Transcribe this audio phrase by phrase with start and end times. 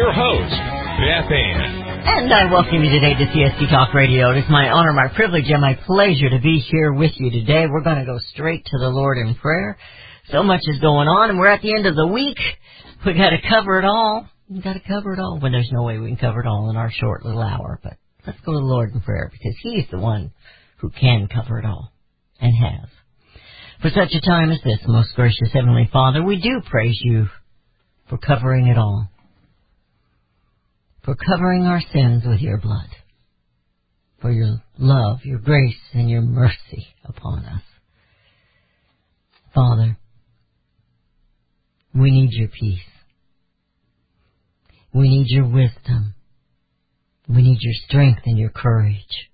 [0.00, 1.60] Your host, Beth Ann.
[2.08, 4.30] And I welcome you today to CSC Talk Radio.
[4.30, 7.66] It is my honor, my privilege, and my pleasure to be here with you today.
[7.68, 9.76] We're going to go straight to the Lord in prayer.
[10.30, 12.38] So much is going on, and we're at the end of the week.
[13.04, 14.26] We got to cover it all.
[14.48, 15.38] We got to cover it all.
[15.38, 17.98] When there's no way we can cover it all in our short little hour, but
[18.26, 20.32] let's go to the Lord in prayer because He's the one
[20.78, 21.92] who can cover it all
[22.40, 22.88] and has.
[23.82, 27.26] For such a time as this, most gracious Heavenly Father, we do praise you
[28.08, 29.10] for covering it all
[31.04, 32.88] for covering our sins with your blood,
[34.20, 37.62] for your love, your grace, and your mercy upon us.
[39.54, 39.98] Father,
[41.94, 42.78] we need your peace.
[44.92, 46.14] We need your wisdom.
[47.28, 49.28] We need your strength and your courage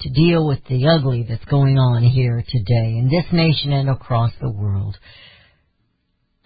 [0.00, 4.32] to deal with the ugly that's going on here today in this nation and across
[4.40, 4.96] the world.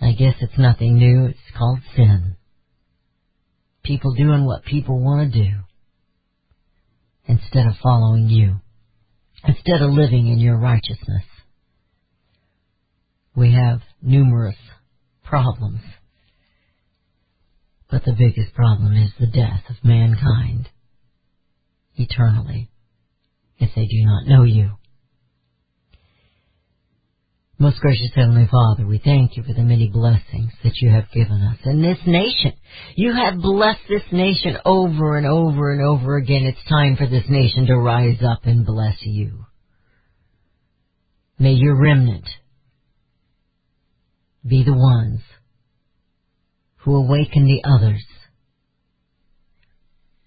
[0.00, 1.26] I guess it's nothing new.
[1.26, 2.37] It's called sin
[3.88, 5.54] people doing what people want to do
[7.26, 8.56] instead of following you,
[9.44, 11.24] instead of living in your righteousness.
[13.34, 14.56] We have numerous
[15.24, 15.80] problems,
[17.90, 20.68] but the biggest problem is the death of mankind
[21.96, 22.70] eternally
[23.58, 24.77] if they do not know you.
[27.60, 31.42] Most gracious Heavenly Father, we thank you for the many blessings that you have given
[31.42, 32.52] us in this nation.
[32.94, 36.44] You have blessed this nation over and over and over again.
[36.44, 39.44] It's time for this nation to rise up and bless you.
[41.40, 42.28] May your remnant
[44.46, 45.20] be the ones
[46.84, 48.04] who awaken the others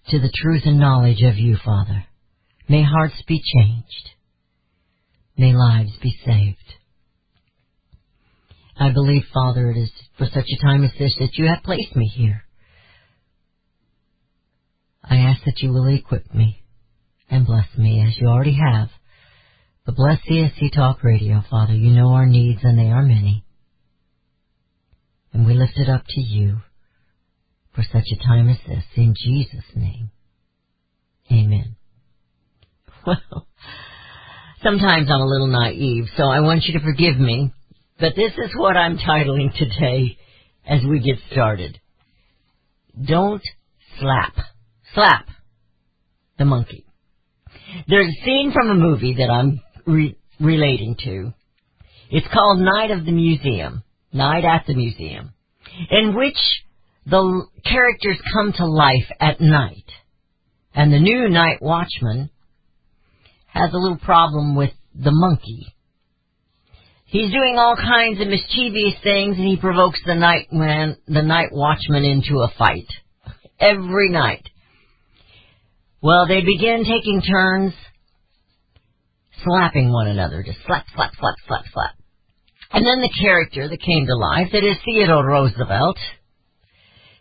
[0.08, 2.04] to the truth and knowledge of you, Father.
[2.68, 4.10] May hearts be changed.
[5.38, 6.58] May lives be saved.
[8.76, 11.94] I believe, Father, it is for such a time as this that you have placed
[11.94, 12.44] me here.
[15.04, 16.62] I ask that you will equip me
[17.30, 18.88] and bless me as you already have.
[19.84, 21.74] But bless CSC Talk Radio, Father.
[21.74, 23.44] You know our needs and they are many.
[25.32, 26.58] And we lift it up to you
[27.74, 28.84] for such a time as this.
[28.96, 30.10] In Jesus' name.
[31.30, 31.76] Amen.
[33.04, 33.48] Well,
[34.62, 37.52] sometimes I'm a little naive, so I want you to forgive me
[38.02, 40.18] but this is what I'm titling today
[40.66, 41.78] as we get started.
[43.00, 43.42] Don't
[44.00, 44.34] slap.
[44.92, 45.28] Slap
[46.36, 46.84] the monkey.
[47.86, 51.32] There's a scene from a movie that I'm re- relating to.
[52.10, 53.84] It's called Night of the Museum.
[54.12, 55.32] Night at the Museum.
[55.88, 56.38] In which
[57.06, 59.86] the characters come to life at night.
[60.74, 62.30] And the new night watchman
[63.46, 65.72] has a little problem with the monkey
[67.12, 71.50] He's doing all kinds of mischievous things and he provokes the night man, the night
[71.52, 72.88] watchman into a fight.
[73.60, 74.48] Every night.
[76.00, 77.74] Well, they begin taking turns
[79.44, 80.42] slapping one another.
[80.42, 81.94] Just slap, slap, slap, slap, slap.
[82.72, 85.98] And then the character that came to life, that is Theodore Roosevelt,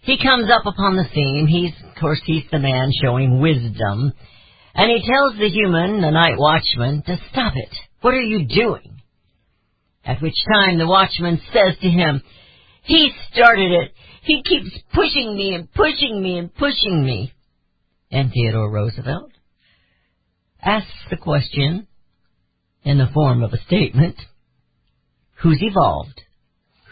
[0.04, 1.48] he comes up upon the scene.
[1.48, 4.14] He's, of course, he's the man showing wisdom.
[4.74, 7.76] And he tells the human, the night watchman, to stop it.
[8.00, 9.01] What are you doing?
[10.06, 12.22] At which time the watchman says to him,
[12.84, 13.94] He started it.
[14.24, 17.34] He keeps pushing me and pushing me and pushing me.
[18.12, 19.32] And Theodore Roosevelt
[20.62, 21.88] asks the question
[22.84, 24.16] in the form of a statement,
[25.42, 26.22] Who's evolved?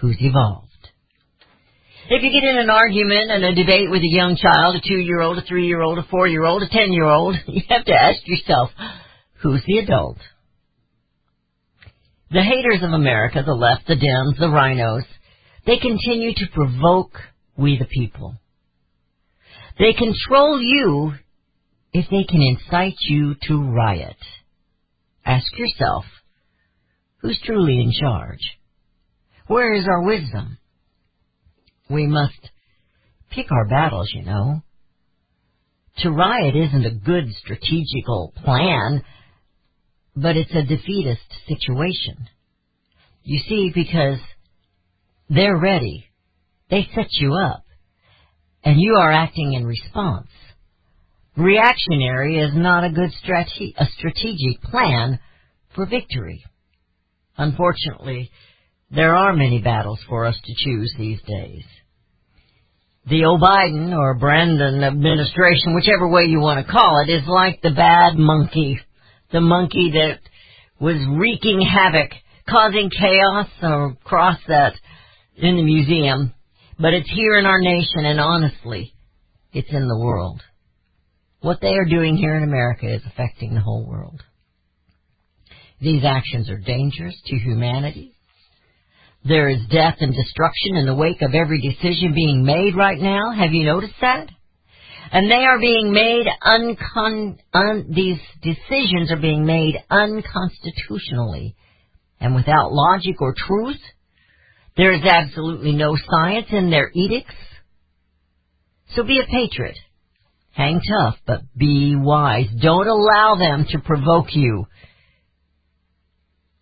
[0.02, 0.66] Who's evolved?
[2.12, 5.38] If you get in an argument and a debate with a young child, a two-year-old,
[5.38, 8.72] a three-year-old, a four-year-old, a ten-year-old, you have to ask yourself,
[9.44, 10.18] who's the adult?
[12.32, 15.04] The haters of America, the left, the Dems, the RINOs,
[15.66, 17.14] they continue to provoke
[17.58, 18.36] we the people.
[19.80, 21.14] They control you
[21.92, 24.18] if they can incite you to riot.
[25.26, 26.06] Ask yourself,
[27.22, 28.58] who's truly in charge?
[29.48, 30.60] Where is our wisdom?
[31.90, 32.40] We must
[33.32, 34.62] pick our battles, you know.
[36.00, 39.02] To riot isn't a good strategical plan
[40.16, 42.28] but it's a defeatist situation.
[43.24, 44.20] You see, because
[45.30, 46.06] They're ready.
[46.70, 47.64] They set you up.
[48.64, 50.28] And you are acting in response.
[51.38, 55.20] Reactionary is not a good strate- a strategic plan
[55.76, 56.44] for victory.
[57.38, 58.32] Unfortunately,
[58.92, 61.64] there are many battles for us to choose these days.
[63.06, 67.72] The O'Biden or Brandon administration, whichever way you want to call it, is like the
[67.72, 68.80] bad monkey.
[69.32, 70.20] The monkey that
[70.80, 72.12] was wreaking havoc,
[72.50, 74.74] causing chaos across that
[75.38, 76.34] in the museum.
[76.80, 78.94] But it's here in our nation and honestly,
[79.52, 80.42] it's in the world.
[81.42, 84.22] What they are doing here in America is affecting the whole world.
[85.82, 88.14] These actions are dangerous to humanity.
[89.26, 93.32] There is death and destruction in the wake of every decision being made right now.
[93.38, 94.30] Have you noticed that?
[95.12, 101.56] And they are being made uncon, un, these decisions are being made unconstitutionally
[102.20, 103.82] and without logic or truth.
[104.78, 107.34] There is absolutely no science in their edicts.
[108.96, 109.78] So be a patriot.
[110.52, 112.48] Hang tough, but be wise.
[112.62, 114.68] Don't allow them to provoke you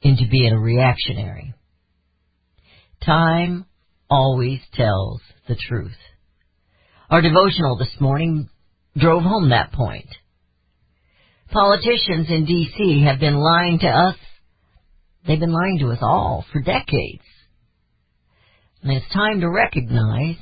[0.01, 1.53] into being a reactionary.
[3.03, 3.65] Time
[4.09, 5.95] always tells the truth.
[7.09, 8.50] Our devotional this morning
[8.98, 10.09] drove home that point.
[11.51, 13.06] Politicians in D.C.
[13.06, 14.15] have been lying to us.
[15.25, 17.24] They've been lying to us all for decades.
[18.83, 20.36] And it's time to recognize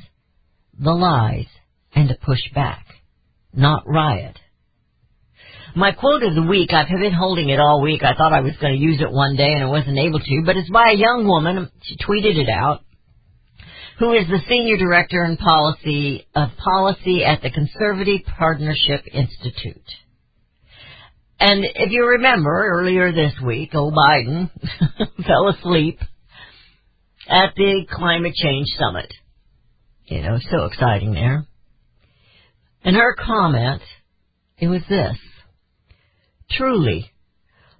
[0.79, 1.45] the lies
[1.93, 2.87] and to push back,
[3.53, 4.39] not riot.
[5.75, 8.01] My quote of the week, I've been holding it all week.
[8.01, 10.41] I thought I was going to use it one day and I wasn't able to,
[10.43, 11.69] but it's by a young woman.
[11.83, 12.81] She tweeted it out.
[13.99, 19.89] Who is the senior director in policy of policy at the Conservative Partnership Institute?
[21.39, 24.49] And if you remember earlier this week, old Biden
[25.27, 25.99] fell asleep
[27.27, 29.13] at the climate change summit.
[30.05, 31.45] You know, so exciting there.
[32.83, 33.81] And her comment,
[34.57, 35.17] it was this.
[36.51, 37.11] Truly,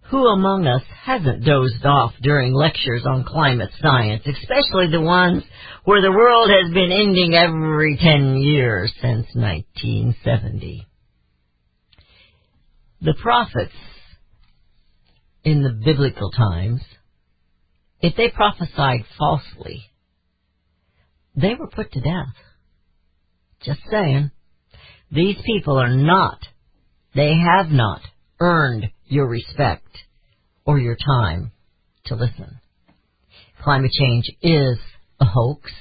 [0.10, 5.44] who among us hasn't dozed off during lectures on climate science, especially the ones
[5.84, 10.88] where the world has been ending every 10 years since 1970?
[13.02, 13.74] The prophets
[15.44, 16.81] in the biblical times,
[18.02, 19.86] if they prophesied falsely,
[21.36, 22.34] they were put to death.
[23.63, 24.31] Just saying.
[25.12, 26.40] These people are not,
[27.13, 28.02] they have not
[28.40, 29.88] earned your respect
[30.66, 31.52] or your time
[32.06, 32.60] to listen.
[33.63, 34.78] Climate change is
[35.19, 35.72] a hoax.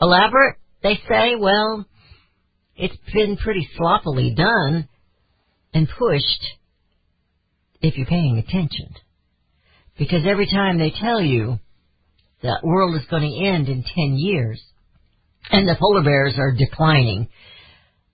[0.00, 1.86] Elaborate, they say, well,
[2.76, 4.88] it's been pretty sloppily done
[5.74, 6.44] and pushed
[7.80, 8.94] if you're paying attention.
[9.98, 11.58] Because every time they tell you
[12.42, 14.62] the world is going to end in 10 years
[15.50, 17.28] and the polar bears are declining,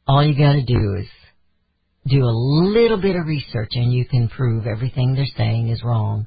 [0.06, 1.06] all you gotta do is
[2.06, 2.36] do a
[2.74, 6.26] little bit of research and you can prove everything they're saying is wrong.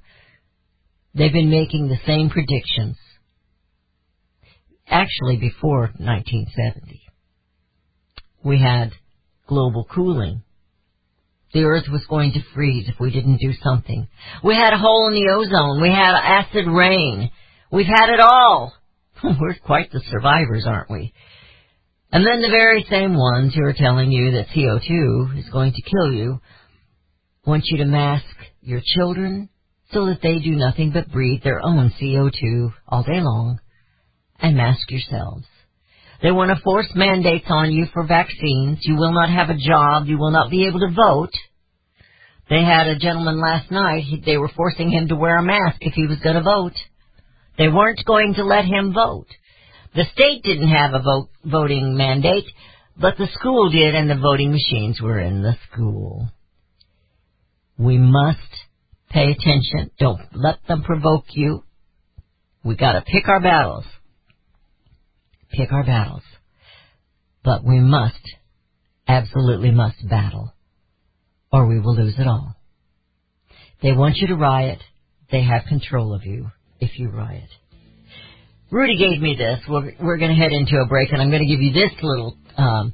[1.13, 2.97] They've been making the same predictions
[4.89, 7.01] actually before 1970.
[8.43, 8.91] We had
[9.47, 10.43] global cooling.
[11.53, 14.07] The earth was going to freeze if we didn't do something.
[14.43, 15.81] We had a hole in the ozone.
[15.81, 17.31] We had acid rain.
[17.71, 18.73] We've had it all.
[19.23, 21.13] We're quite the survivors, aren't we?
[22.11, 25.81] And then the very same ones who are telling you that CO2 is going to
[25.81, 26.39] kill you
[27.45, 28.25] want you to mask
[28.61, 29.49] your children
[29.93, 33.59] so that they do nothing but breathe their own CO2 all day long
[34.39, 35.45] and mask yourselves.
[36.21, 38.79] They want to force mandates on you for vaccines.
[38.81, 40.07] You will not have a job.
[40.07, 41.33] You will not be able to vote.
[42.49, 44.03] They had a gentleman last night.
[44.03, 46.73] he- They were forcing him to wear a mask if he was going to vote.
[47.57, 49.27] They weren't going to let him vote.
[49.95, 52.45] The state didn't have a vote, voting mandate,
[52.99, 56.29] but the school did and the voting machines were in the school.
[57.77, 58.39] We must
[59.09, 59.91] pay attention.
[59.99, 61.63] Don't let them provoke you.
[62.63, 63.85] We gotta pick our battles.
[65.51, 66.23] Pick our battles.
[67.43, 68.19] But we must,
[69.07, 70.53] absolutely must battle,
[71.51, 72.55] or we will lose it all.
[73.81, 74.79] They want you to riot.
[75.31, 77.49] They have control of you if you riot.
[78.69, 79.59] Rudy gave me this.
[79.67, 81.91] We're, we're going to head into a break, and I'm going to give you this
[82.01, 82.93] little um,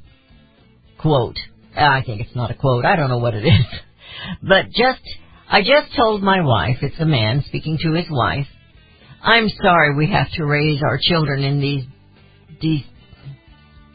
[0.98, 1.36] quote.
[1.76, 2.84] I think it's not a quote.
[2.84, 3.66] I don't know what it is.
[4.40, 5.02] But just,
[5.50, 8.46] I just told my wife, it's a man speaking to his wife,
[9.20, 11.84] I'm sorry we have to raise our children in these,
[12.62, 12.84] these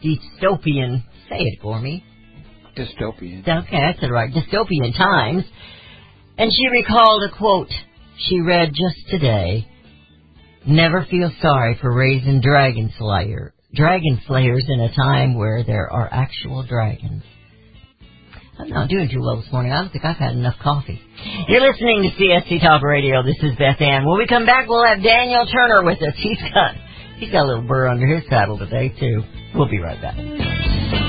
[0.03, 2.03] dystopian, say it for me,
[2.75, 3.41] Dystopian.
[3.41, 4.31] Okay, I said right.
[4.31, 5.43] Dystopian times.
[6.37, 7.71] And she recalled a quote
[8.17, 9.67] she read just today
[10.65, 16.07] Never feel sorry for raising dragon slayer, dragon slayers in a time where there are
[16.11, 17.23] actual dragons.
[18.59, 19.71] I'm not doing too well this morning.
[19.71, 21.01] I don't think I've had enough coffee.
[21.47, 23.23] You're listening to CSC Talk Radio.
[23.23, 24.05] This is Beth Ann.
[24.05, 26.13] When we come back, we'll have Daniel Turner with us.
[26.17, 26.75] He's got
[27.19, 29.23] he's got a little burr under his saddle today too.
[29.55, 31.08] We'll be right back.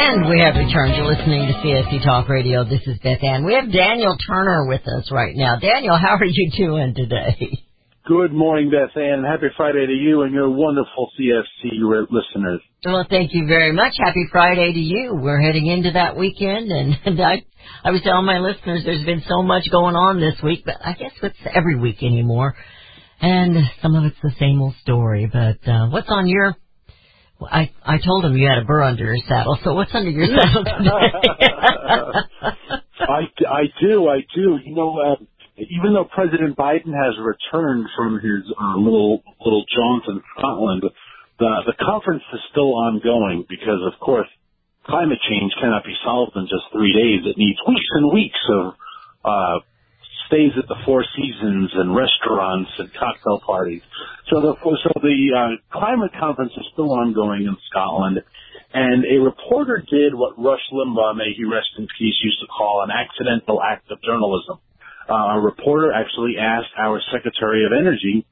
[0.00, 0.94] And we have returned.
[0.94, 2.62] You're listening to CSC Talk Radio.
[2.62, 3.44] This is Beth Ann.
[3.44, 5.58] We have Daniel Turner with us right now.
[5.58, 7.58] Daniel, how are you doing today?
[8.06, 9.24] Good morning, Beth Ann.
[9.24, 12.60] Happy Friday to you and your wonderful CSC listeners.
[12.84, 13.94] Well, thank you very much.
[13.98, 15.18] Happy Friday to you.
[15.20, 17.44] We're heading into that weekend, and, and I,
[17.82, 20.92] I was telling my listeners there's been so much going on this week, but I
[20.92, 22.54] guess it's every week anymore,
[23.20, 25.28] and some of it's the same old story.
[25.30, 26.54] But uh, what's on your
[27.40, 29.58] I I told him you had a burr under your saddle.
[29.62, 30.90] So what's under your saddle today?
[33.00, 34.58] I, I do, I do.
[34.64, 35.16] You know, uh,
[35.56, 40.82] even though President Biden has returned from his uh, little little jaunt in Scotland,
[41.38, 44.28] the the conference is still ongoing because, of course,
[44.86, 47.22] climate change cannot be solved in just three days.
[47.24, 48.74] It needs weeks and weeks of
[49.24, 49.58] uh,
[50.28, 53.82] stays at the Four Seasons and restaurants and cocktail parties.
[54.30, 58.22] So the so the uh, climate conference is still ongoing in Scotland,
[58.72, 62.84] and a reporter did what Rush Limbaugh, may he rest in peace, used to call
[62.84, 64.60] an accidental act of journalism.
[65.08, 68.26] Uh, a reporter actually asked our Secretary of Energy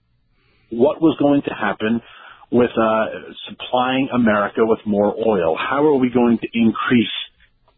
[0.71, 2.03] what was going to happen
[2.51, 3.05] with uh,
[3.49, 5.57] supplying America with more oil?
[5.57, 7.17] How are we going to increase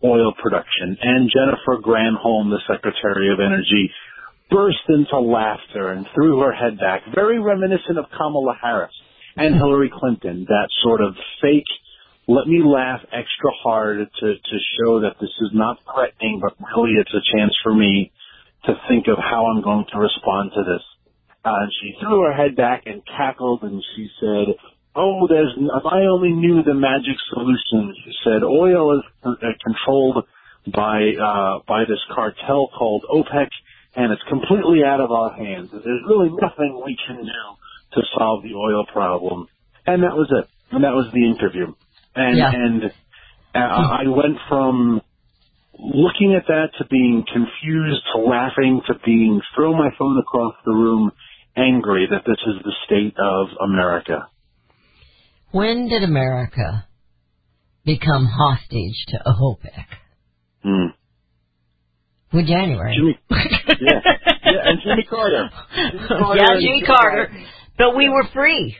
[0.05, 0.97] oil production?
[1.01, 3.91] And Jennifer Granholm, the Secretary of Energy,
[4.51, 8.95] burst into laughter and threw her head back, very reminiscent of Kamala Harris
[9.37, 11.69] and Hillary Clinton, that sort of fake,
[12.27, 16.95] let me laugh extra hard to, to show that this is not threatening, but really
[16.99, 18.13] it's a chance for me
[18.65, 20.83] to think of how I'm going to respond to this.
[21.45, 24.55] Uh, she threw her head back and cackled and she said,
[24.99, 27.95] Oh, there's, if I only knew the magic solution.
[28.05, 29.31] She said, oil is uh,
[29.65, 30.27] controlled
[30.75, 33.49] by, uh, by this cartel called OPEC
[33.97, 35.71] and it's completely out of our hands.
[35.73, 37.45] There's really nothing we can do
[37.95, 39.49] to solve the oil problem.
[39.87, 40.49] And that was it.
[40.71, 41.75] And that was the interview.
[42.15, 42.51] And, Yeah.
[42.53, 42.85] and
[43.55, 45.01] uh, I went from
[45.79, 50.73] looking at that to being confused to laughing to being throw my phone across the
[50.73, 51.13] room
[51.57, 54.29] angry that this is the state of America.
[55.51, 56.87] When did America
[57.85, 59.85] become hostage to OPEC?
[60.63, 62.37] Hmm.
[62.37, 62.95] With January.
[62.95, 63.19] Jimmy,
[63.81, 64.01] yeah,
[64.45, 65.49] yeah, and Jimmy Carter.
[65.75, 67.31] Jimmy Carter yeah, and Jimmy Joe Carter.
[67.79, 68.77] But we were free.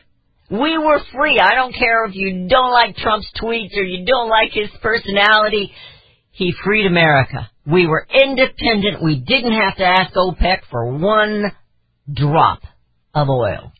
[0.51, 1.39] We were free.
[1.39, 5.71] I don't care if you don't like Trump's tweets or you don't like his personality.
[6.31, 7.49] He freed America.
[7.65, 9.03] We were independent.
[9.03, 11.51] We didn't have to ask OPEC for one
[12.11, 12.61] drop
[13.13, 13.71] of oil.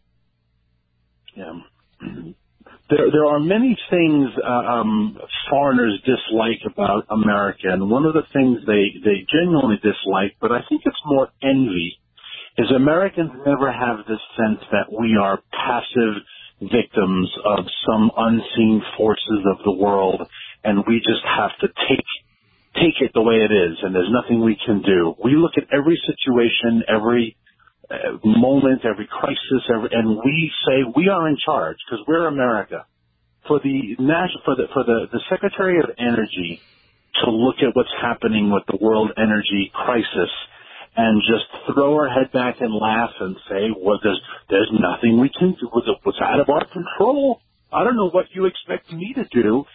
[1.35, 1.53] Yeah.
[2.89, 5.17] There, there are many things uh, um,
[5.49, 10.61] foreigners dislike about America, and one of the things they they genuinely dislike, but I
[10.67, 11.99] think it's more envy,
[12.57, 16.15] is Americans never have this sense that we are passive
[16.61, 20.21] victims of some unseen forces of the world,
[20.63, 22.05] and we just have to take
[22.75, 25.13] take it the way it is, and there's nothing we can do.
[25.23, 27.35] We look at every situation, every
[28.23, 32.85] moment, every crisis, every, and we say we are in charge because we're America.
[33.47, 36.65] For the national, for the for the, the Secretary of Energy
[37.23, 40.29] to look at what's happening with the world energy crisis
[40.95, 45.29] and just throw her head back and laugh and say, "Well, there's there's nothing we
[45.29, 45.69] can do.
[45.71, 47.41] What's out of our control?
[47.71, 49.65] I don't know what you expect me to do."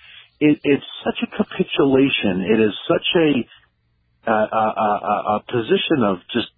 [0.41, 2.47] It, it's such a capitulation.
[2.47, 6.49] It is such a a, a, a, a position of just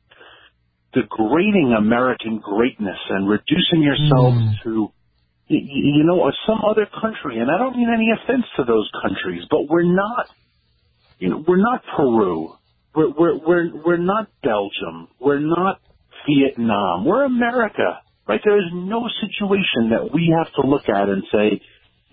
[0.92, 4.62] degrading American greatness and reducing yourselves Mm.
[4.64, 4.92] to,
[5.48, 7.38] you know, some other country.
[7.38, 10.26] And I don't mean any offense to those countries, but we're not,
[11.18, 12.54] you know, we're not Peru.
[12.94, 15.08] We're, we're, we're, we're not Belgium.
[15.20, 15.80] We're not
[16.26, 17.04] Vietnam.
[17.04, 18.40] We're America, right?
[18.42, 21.60] There is no situation that we have to look at and say,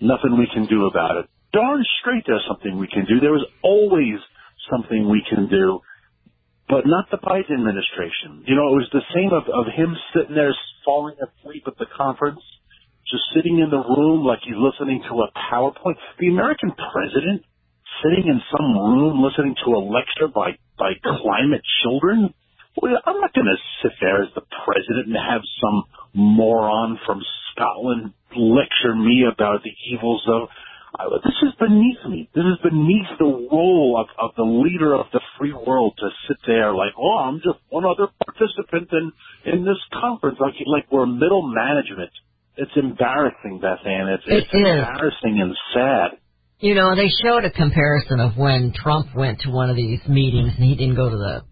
[0.00, 1.26] nothing we can do about it.
[1.52, 3.20] Darn straight there's something we can do.
[3.20, 4.18] There is always
[4.70, 5.80] something we can do
[6.74, 8.42] but not the Biden administration.
[8.50, 10.50] You know, it was the same of, of him sitting there
[10.82, 12.42] falling asleep at the conference,
[13.06, 15.94] just sitting in the room like he's listening to a PowerPoint.
[16.18, 17.46] The American president
[18.02, 22.34] sitting in some room listening to a lecture by, by climate children.
[22.74, 27.22] Well, I'm not going to sit there as the president and have some moron from
[27.54, 30.50] Scotland lecture me about the evils of
[31.24, 32.28] this is beneath me.
[32.34, 36.36] This is beneath the role of, of the leader of the free world to sit
[36.46, 39.12] there like, oh, I'm just one other participant in,
[39.52, 42.10] in this conference, like like we're middle management.
[42.56, 44.08] It's embarrassing, Beth Ann.
[44.08, 44.54] It's, It it's is.
[44.54, 46.18] embarrassing and sad.
[46.60, 50.52] You know, they showed a comparison of when Trump went to one of these meetings,
[50.56, 51.42] and he didn't go to the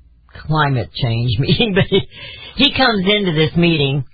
[0.46, 2.00] climate change meeting, but he,
[2.56, 4.04] he comes into this meeting,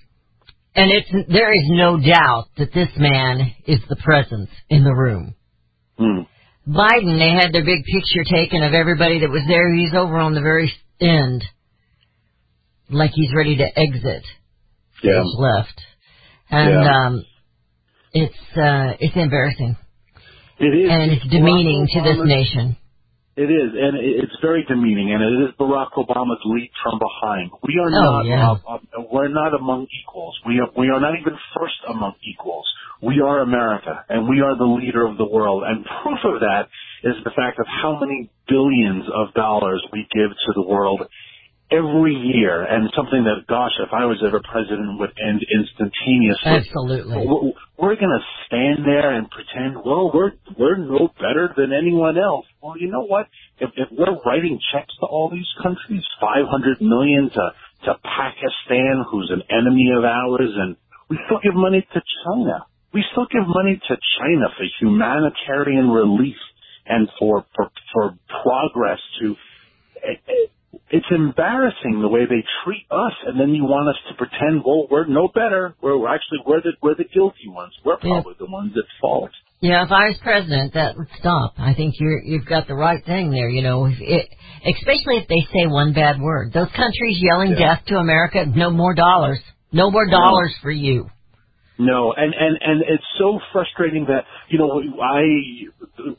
[0.78, 5.34] and it's there is no doubt that this man is the presence in the room.
[5.98, 6.20] Hmm.
[6.68, 9.72] Biden, they had their big picture taken of everybody that was there.
[9.74, 11.42] He's over on the very end,
[12.90, 14.24] like he's ready to exit
[15.02, 15.22] Yeah.
[15.22, 15.80] stage left,
[16.50, 17.06] and Yeah.
[17.06, 17.24] um,
[18.12, 19.76] it's uh, it's embarrassing
[20.58, 20.90] It is.
[20.90, 22.76] and it's Barack demeaning to this Obama's- nation.
[23.36, 27.50] It is, and it's very demeaning, and it is Barack Obama's lead from behind.
[27.62, 28.50] We are Oh, not, yeah.
[28.50, 28.78] uh,
[29.10, 30.38] we're not among equals.
[30.46, 32.66] We are, we are not even first among equals.
[33.02, 35.62] We are America, and we are the leader of the world.
[35.66, 36.68] And proof of that
[37.04, 41.02] is the fact of how many billions of dollars we give to the world
[41.70, 46.64] every year, and something that, gosh, if I was ever president, would end instantaneously.
[46.64, 47.16] Absolutely.
[47.28, 52.16] We're, we're going to stand there and pretend, well, we're we're no better than anyone
[52.16, 52.46] else.
[52.62, 53.28] Well, you know what?
[53.60, 57.44] If, if we're writing checks to all these countries, five hundred million to
[57.84, 60.76] to Pakistan, who's an enemy of ours, and
[61.10, 62.66] we still give money to China.
[62.92, 66.36] We still give money to China for humanitarian relief
[66.86, 69.36] and for for, for progress to.
[70.90, 74.86] it's embarrassing the way they treat us, and then you want us to pretend, well,
[74.90, 75.74] we're no better.
[75.82, 77.72] We're, we're actually we're the we're the guilty ones.
[77.84, 78.20] We're Yeah.
[78.22, 79.30] probably the ones at fault.
[79.60, 81.54] Yeah, if I was president, that would stop.
[81.58, 83.48] I think you're you've got the right thing there.
[83.48, 84.28] You know, if it,
[84.64, 86.52] especially if they say one bad word.
[86.52, 87.74] Those countries yelling Yeah.
[87.74, 89.40] death to America, no more dollars,
[89.72, 91.10] no more dollars for you.
[91.78, 95.22] No, and and and it's so frustrating that you know I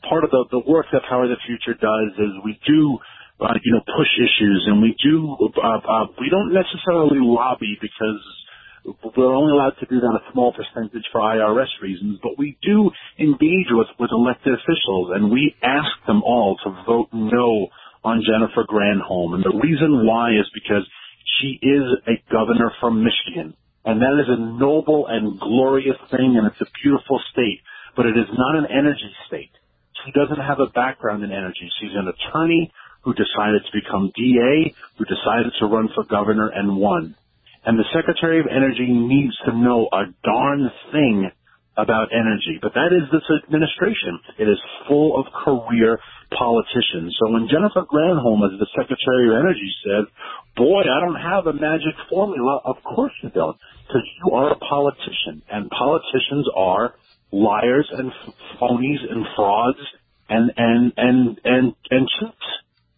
[0.08, 2.98] part of the the work that Power of the Future does is we do
[3.40, 8.20] uh, you know push issues and we do uh, uh, we don't necessarily lobby because
[8.84, 12.90] we're only allowed to do that a small percentage for IRS reasons, but we do
[13.18, 17.68] engage with with elected officials and we ask them all to vote no
[18.02, 20.88] on Jennifer Granholm, and the reason why is because
[21.38, 23.54] she is a governor from Michigan.
[23.84, 27.60] And that is a noble and glorious thing, and it's a beautiful state.
[27.96, 29.52] But it is not an energy state.
[30.04, 31.68] She doesn't have a background in energy.
[31.80, 36.76] She's an attorney who decided to become DA, who decided to run for governor and
[36.76, 37.16] won.
[37.64, 41.30] And the Secretary of Energy needs to know a darn thing
[41.76, 42.58] about energy.
[42.60, 44.20] But that is this administration.
[44.38, 45.98] It is full of career
[46.32, 47.16] politicians.
[47.20, 50.04] So when Jennifer Granholm, as the Secretary of Energy, said,
[50.56, 53.56] boy, I don't have a magic formula, of course you don't.
[53.86, 55.42] Because you are a politician.
[55.50, 56.94] And politicians are
[57.32, 58.12] liars and
[58.60, 59.84] phonies and frauds
[60.28, 62.08] and, and, and, and, and.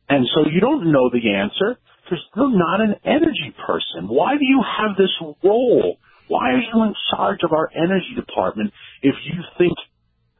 [0.09, 1.79] And so you don't know the answer
[2.13, 4.09] because you're not an energy person.
[4.09, 5.11] Why do you have this
[5.43, 5.97] role?
[6.29, 8.73] Why are you in charge of our energy department
[9.03, 9.73] if you think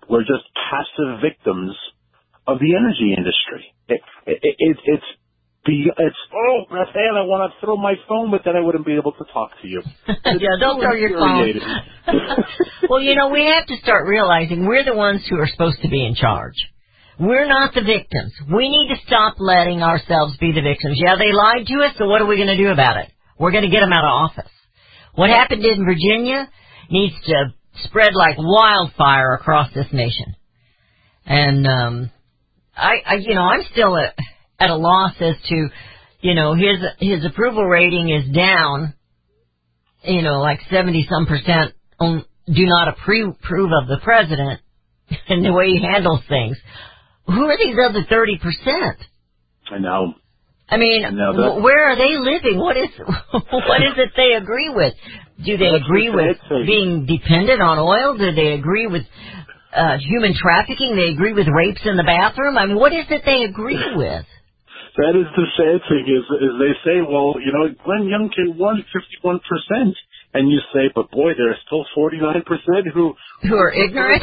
[0.09, 1.73] we're just passive victims
[2.47, 3.73] of the energy industry?
[3.89, 5.05] It, it, it, it's
[5.65, 8.97] the it's oh man, I want to throw my phone, but then I wouldn't be
[8.97, 9.83] able to talk to you.
[10.09, 11.55] yeah, don't throw your phone.
[12.91, 15.89] well, you know, we have to start realizing we're the ones who are supposed to
[15.89, 16.57] be in charge.
[17.21, 18.33] We're not the victims.
[18.53, 20.99] We need to stop letting ourselves be the victims.
[21.03, 23.13] Yeah, they lied to us, so what are we going to do about it?
[23.39, 24.53] We're going to get them out of office.
[25.15, 26.49] What happened in Virginia
[26.91, 30.35] needs to spread like wildfire across this nation.
[31.27, 32.11] And um
[32.77, 34.15] I, I you know, I'm still at,
[34.59, 35.69] at a loss as to,
[36.21, 38.95] you know, his his approval rating is down,
[40.05, 44.61] you know, like 70 some percent on do not approve, approve of the president
[45.29, 46.57] and the way he handles things.
[47.27, 48.95] Who are these other 30%?
[49.71, 50.15] I know.
[50.69, 52.59] I mean, that- wh- where are they living?
[52.59, 52.89] What is
[53.33, 54.95] what is it they agree with?
[55.45, 58.17] Do they agree with being dependent on oil?
[58.17, 59.03] Do they agree with
[59.75, 60.97] uh, human trafficking?
[60.97, 62.57] They agree with rapes in the bathroom?
[62.59, 64.25] I mean, what is it they agree with?
[64.97, 68.85] That is the sad thing is, is they say, well, you know, Glenn Youngkin won
[69.25, 69.41] 51%.
[70.35, 72.45] And you say, but boy, there are still 49%
[72.95, 74.23] who, Who are ignorant?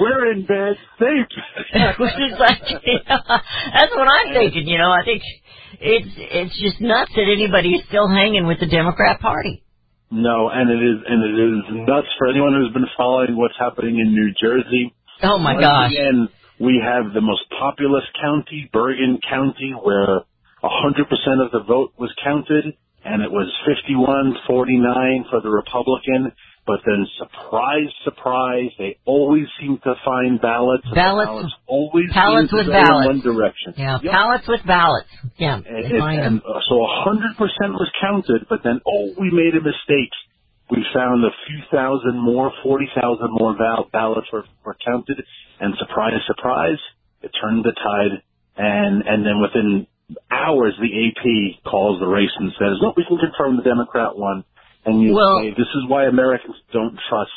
[0.00, 1.32] We're in bad state.
[1.98, 4.68] Which that's what I'm thinking.
[4.68, 5.22] You know, I think
[5.80, 9.62] it's it's just nuts that anybody's still hanging with the Democrat Party.
[10.10, 13.98] no, and it is, and it is nuts for anyone who's been following what's happening
[13.98, 14.94] in New Jersey.
[15.22, 15.92] Oh my Once gosh!
[15.92, 16.28] Again,
[16.60, 20.22] we have the most populous county, Bergen County, where
[20.62, 22.76] 100% of the vote was counted,
[23.06, 26.32] and it was 51-49 for the Republican.
[26.66, 30.82] But then, surprise, surprise, they always seem to find ballots.
[30.92, 33.06] Ballots- ballots always ballots seem to with go in ballots.
[33.06, 33.74] one direction.
[33.76, 34.12] Yeah, Yep.
[34.12, 35.08] ballots with ballots.
[35.38, 37.38] Yeah, And, it, and uh, so 100%
[37.78, 40.10] was counted, but then, oh, we made a mistake.
[40.68, 45.22] We found a few thousand more, 40,000 more val- ballots were, were counted,
[45.60, 46.80] and surprise, surprise,
[47.22, 48.22] it turned the tide,
[48.56, 49.86] and, and then within
[50.30, 54.44] hours, the AP calls the race and says, no, we can confirm the Democrat won.
[54.84, 57.30] And you Well- say, this is why Americans don't trust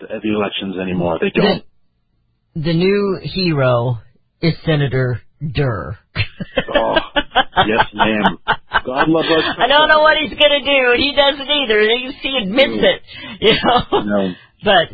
[0.00, 1.18] the, the elections anymore.
[1.20, 1.64] They don't.
[2.54, 3.98] The, the new hero
[4.40, 5.20] is Senator
[5.52, 5.98] Durr.
[6.74, 6.96] Oh,
[7.66, 8.38] yes, ma'am.
[8.84, 9.44] God love us.
[9.58, 11.80] I don't know what he's gonna do, and he doesn't either.
[11.80, 13.02] He, he admits it,
[13.40, 14.00] you know.
[14.04, 14.32] No.
[14.64, 14.88] But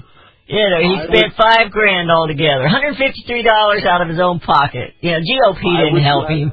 [0.53, 4.21] you know, he I spent five grand altogether, one hundred fifty-three dollars out of his
[4.21, 4.95] own pocket.
[5.01, 6.53] You know, GOP didn't would help him.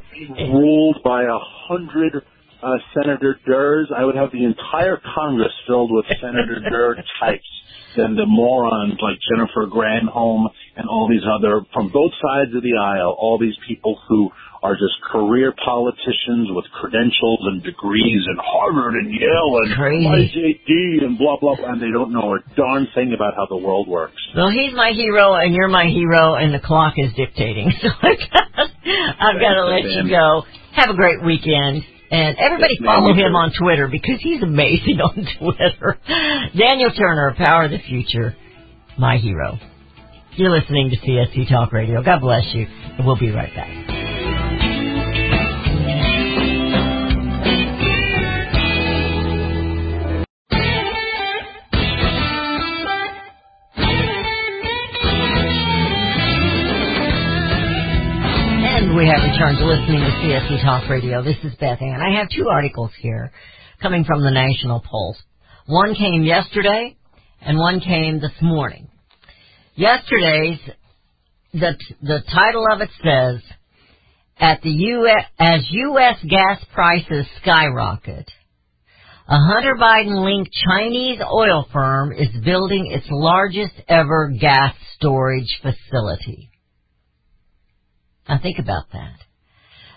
[0.56, 2.24] Ruled by a hundred
[2.64, 7.48] uh, Senator Durrs, I would have the entire Congress filled with Senator Durr types
[7.96, 12.78] than the morons like Jennifer Granholm and all these other, from both sides of the
[12.80, 14.30] aisle, all these people who
[14.62, 20.64] are just career politicians with credentials and degrees and Harvard and Yale and Crazy.
[20.68, 23.56] IJD and blah, blah, blah, and they don't know a darn thing about how the
[23.58, 24.20] world works.
[24.36, 27.72] Well, he's my hero, and you're my hero, and the clock is dictating.
[27.82, 30.44] So I've got, to let you go.
[30.74, 31.84] Have a great weekend.
[32.12, 36.00] And everybody Yes, follow him on Twitter because he's amazing on Twitter.
[36.58, 38.36] Daniel Turner, Power of the Future,
[38.98, 39.58] my hero.
[40.36, 42.02] You're listening to CSC Talk Radio.
[42.04, 42.66] God bless you.
[42.98, 44.19] And we'll be right back.
[58.96, 61.22] We have returned to listening to CSC Talk Radio.
[61.22, 62.02] This is Beth Ann.
[62.02, 63.32] I have two articles here
[63.80, 65.22] coming from the National Pulse.
[65.68, 66.98] One came yesterday
[67.40, 68.88] and one came this morning.
[69.76, 70.58] Yesterday's,
[71.54, 73.44] the, the title of it says,
[74.40, 76.16] at the U.S., as U.S.
[76.28, 78.28] gas prices skyrocket,
[79.28, 86.49] a Hunter Biden linked Chinese oil firm is building its largest ever gas storage facility.
[88.30, 89.16] Now think about that.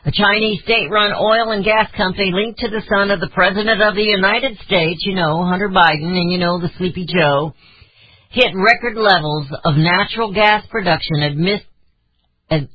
[0.05, 3.95] A Chinese state-run oil and gas company linked to the son of the President of
[3.95, 7.55] the United States, you know, Hunter Biden, and you know, the Sleepy Joe,
[8.31, 11.67] hit record levels of natural gas production amidst,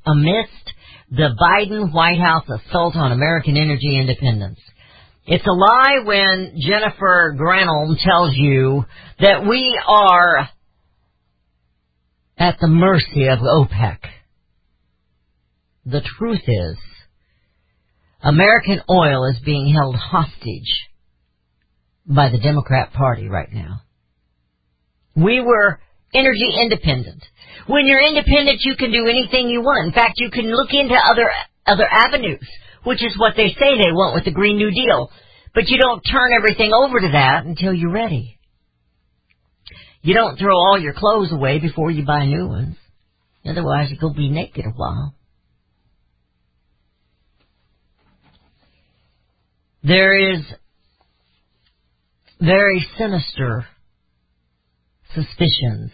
[0.06, 0.74] amidst
[1.10, 4.60] the Biden White House assault on American energy independence.
[5.26, 8.86] It's a lie when Jennifer Granholm tells you
[9.20, 10.50] that we are
[12.38, 13.98] at the mercy of OPEC.
[15.90, 16.78] The truth is,
[18.22, 20.90] American oil is being held hostage
[22.06, 23.80] by the Democrat Party right now.
[25.16, 25.80] We were
[26.14, 27.24] energy independent.
[27.68, 29.88] When you're independent, you can do anything you want.
[29.88, 31.32] In fact, you can look into other
[31.66, 32.46] other avenues,
[32.84, 35.10] which is what they say they want with the Green New Deal.
[35.56, 38.38] But you don't turn everything over to that until you're ready.
[40.02, 42.76] You don't throw all your clothes away before you buy new ones.
[43.48, 45.14] Otherwise, you'll be naked a while.
[49.88, 50.42] There is
[52.42, 53.66] very sinister
[55.16, 55.92] suspicions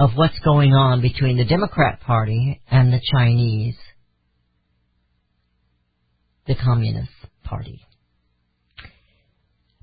[0.00, 3.76] of what's going on between the Democrat Party and the Chinese,
[6.48, 7.12] the Communist
[7.44, 7.82] Party.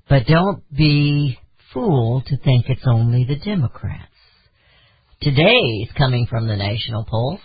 [0.06, 1.38] But don't be
[1.72, 4.12] fooled to think it's only the Democrats.
[5.22, 7.40] Today's coming from the National Pulse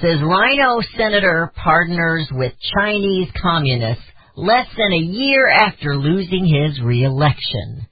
[0.00, 4.04] says RINO senator partners with Chinese communists
[4.36, 7.86] less than a year after losing his reelection.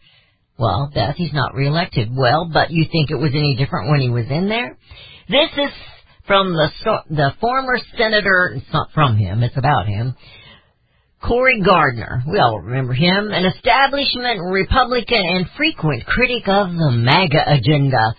[0.58, 2.08] Well, Beth, he's not reelected.
[2.14, 4.76] Well, but you think it was any different when he was in there?
[5.28, 5.72] This is
[6.26, 6.70] from the
[7.10, 8.52] the former senator.
[8.56, 9.42] It's not from him.
[9.42, 10.14] It's about him.
[11.26, 12.22] Cory Gardner.
[12.28, 13.30] We all remember him.
[13.32, 18.14] An establishment Republican and frequent critic of the MAGA agenda.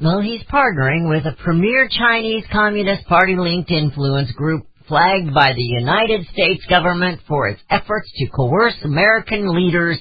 [0.00, 5.62] Well, he's partnering with a premier Chinese Communist Party linked influence group flagged by the
[5.62, 9.98] United States government for its efforts to coerce American leaders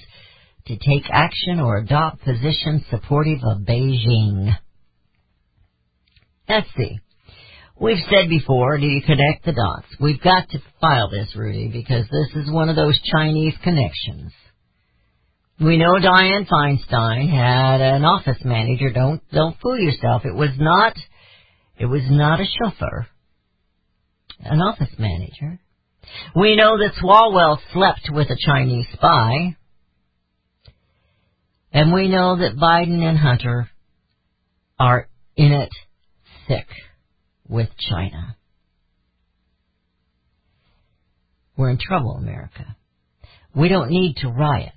[0.67, 4.55] to take action or adopt positions supportive of Beijing.
[6.49, 6.99] Let's see.
[7.79, 9.87] We've said before, do you connect the dots?
[9.99, 14.31] We've got to file this, Rudy, because this is one of those Chinese connections.
[15.59, 18.91] We know Dianne Feinstein had an office manager.
[18.91, 20.23] Don't don't fool yourself.
[20.25, 20.93] It was not
[21.77, 23.07] it was not a chauffeur.
[24.45, 25.59] An office manager.
[26.35, 29.57] We know that Swalwell slept with a Chinese spy.
[31.73, 33.69] And we know that Biden and Hunter
[34.79, 35.71] are in it
[36.47, 36.67] thick
[37.49, 38.37] with China.
[41.57, 42.75] We're in trouble, America.
[43.55, 44.73] We don't need to riot.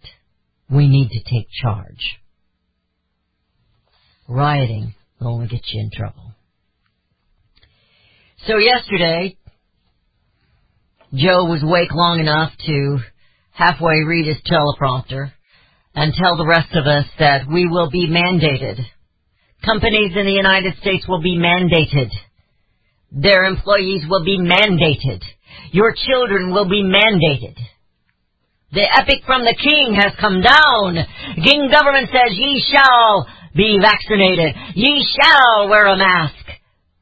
[0.70, 2.18] We need to take charge.
[4.28, 6.32] Rioting will only get you in trouble.
[8.46, 9.36] So yesterday,
[11.14, 12.98] Joe was awake long enough to
[13.50, 15.32] halfway read his teleprompter
[15.94, 18.78] and tell the rest of us that we will be mandated.
[19.64, 22.10] Companies in the United States will be mandated.
[23.10, 25.22] Their employees will be mandated.
[25.72, 27.56] Your children will be mandated.
[28.72, 30.98] The epic from the king has come down.
[31.42, 34.54] King government says, ye shall be vaccinated.
[34.74, 36.34] Ye shall wear a mask.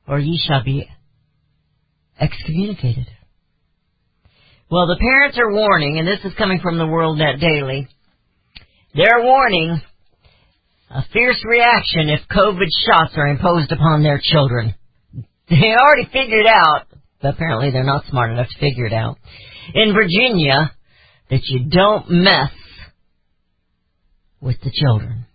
[0.07, 0.89] Or ye shall be
[2.21, 3.09] excommunicated.
[4.69, 7.87] Well, the parents are warning, and this is coming from the World Net Daily.
[8.97, 9.81] They're warning
[10.91, 14.75] a fierce reaction if COVID shots are imposed upon their children.
[15.49, 16.87] They already figured out,
[17.23, 19.17] but apparently they're not smart enough to figure it out,
[19.73, 20.73] in Virginia,
[21.31, 22.51] that you don't mess
[24.41, 25.27] with the children,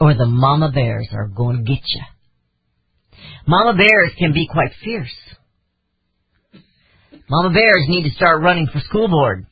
[0.00, 2.02] or the mama bears are going to get you.
[3.48, 5.10] Mama bears can be quite fierce.
[7.28, 9.46] Mama bears need to start running for school board.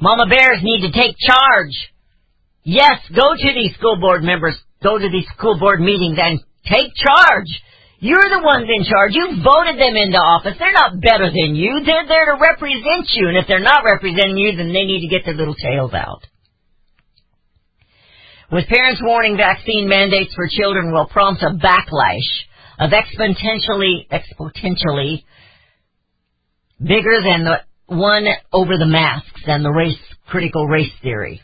[0.00, 1.74] Mama bears need to take charge.
[2.62, 6.90] Yes, go to these school board members, go to these school board meetings and take
[6.94, 7.50] charge.
[7.98, 9.14] You're the ones in charge.
[9.14, 10.54] You voted them into office.
[10.58, 11.80] They're not better than you.
[11.84, 13.28] They're there to represent you.
[13.28, 16.20] And if they're not representing you, then they need to get their little tails out.
[18.52, 22.28] With parents warning vaccine mandates for children will prompt a backlash
[22.78, 25.24] of exponentially, exponentially
[26.80, 31.40] bigger than the one over the masks and the race, critical race theory.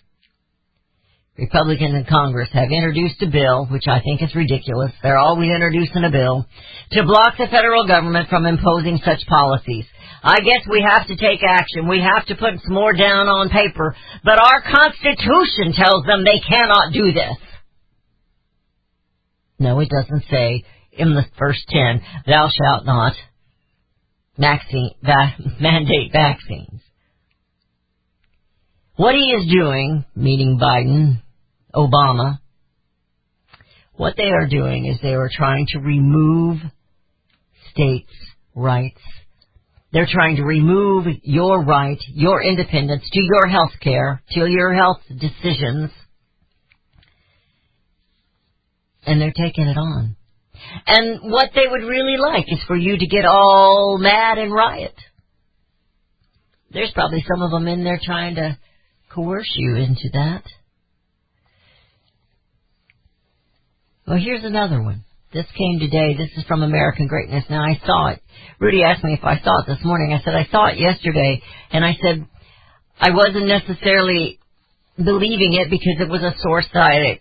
[1.39, 4.93] Republicans in Congress have introduced a bill, which I think is ridiculous.
[5.03, 6.47] They're always introducing a bill
[6.93, 9.87] to block the federal government from imposing such policies.
[10.23, 11.89] I guess we have to take action.
[11.89, 13.97] We have to put some more down on paper.
[14.23, 17.37] But our Constitution tells them they cannot do this.
[19.59, 23.15] No, it doesn't say in the first ten, thou shalt not
[24.39, 26.81] vaccine, va- mandate vaccines.
[28.97, 31.23] What he is doing, meaning Biden,
[31.75, 32.39] Obama,
[33.95, 36.59] what they are doing is they are trying to remove
[37.73, 38.09] states'
[38.55, 39.01] rights.
[39.93, 45.01] They're trying to remove your right, your independence to your health care, to your health
[45.09, 45.91] decisions.
[49.05, 50.17] And they're taking it on.
[50.87, 54.95] And what they would really like is for you to get all mad and riot.
[56.73, 58.59] There's probably some of them in there trying to
[59.15, 60.43] coerce you into that.
[64.07, 65.05] Well, here's another one.
[65.33, 66.15] This came today.
[66.17, 67.45] This is from American Greatness.
[67.49, 68.21] Now, I saw it.
[68.59, 70.13] Rudy asked me if I saw it this morning.
[70.13, 71.41] I said, I saw it yesterday.
[71.71, 72.27] And I said,
[73.01, 74.39] I wasn't necessarily
[74.97, 77.21] believing it because it was a source that I,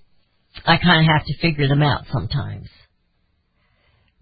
[0.66, 2.68] I kind of have to figure them out sometimes.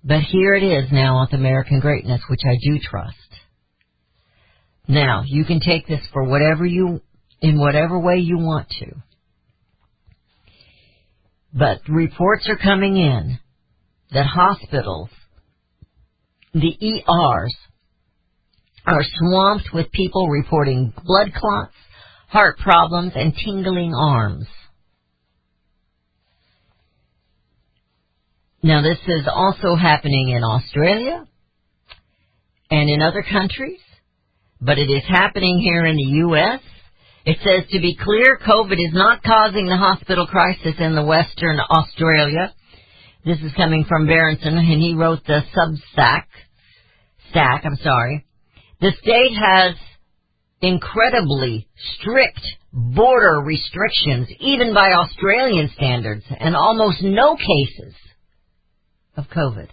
[0.03, 3.15] But here it is now with American Greatness, which I do trust.
[4.87, 7.01] Now, you can take this for whatever you,
[7.41, 8.95] in whatever way you want to.
[11.53, 13.39] But reports are coming in
[14.11, 15.09] that hospitals,
[16.53, 17.55] the ERs,
[18.85, 21.73] are swamped with people reporting blood clots,
[22.29, 24.47] heart problems, and tingling arms.
[28.61, 31.25] Now this is also happening in Australia
[32.69, 33.79] and in other countries,
[34.59, 36.59] but it is happening here in the U.S.
[37.25, 41.57] It says to be clear, COVID is not causing the hospital crisis in the Western
[41.57, 42.53] Australia.
[43.23, 46.25] This is coming from Berenson, and he wrote the Substack.
[47.29, 48.25] Stack, I'm sorry.
[48.81, 49.75] The state has
[50.61, 52.41] incredibly strict
[52.73, 57.95] border restrictions, even by Australian standards, and almost no cases
[59.19, 59.67] of COVID.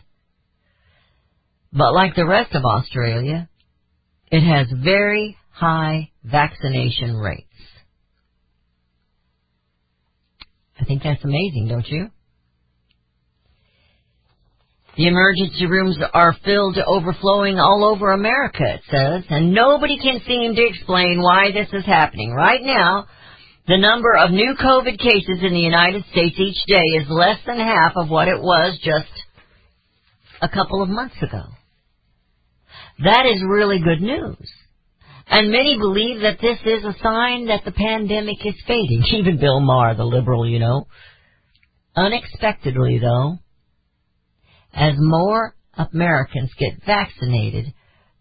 [1.73, 3.49] But like the rest of Australia,
[4.31, 7.45] it has very high vaccination rates.
[10.81, 12.11] I think that's amazing, don't you?
[14.97, 20.21] The emergency rooms are filled to overflowing all over America, it says, and nobody can
[20.27, 22.33] seem to explain why this is happening.
[22.33, 23.07] Right now,
[23.69, 27.59] the number of new COVID cases in the United States each day is less than
[27.59, 29.16] half of what it was just
[30.41, 31.45] a couple of months ago.
[33.05, 34.51] That is really good news.
[35.29, 39.03] And many believe that this is a sign that the pandemic is fading.
[39.13, 40.87] Even Bill Maher, the liberal, you know.
[41.97, 43.39] Unexpectedly, though,
[44.73, 45.55] as more
[45.93, 47.73] Americans get vaccinated,